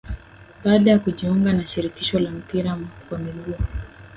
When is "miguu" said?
3.17-3.55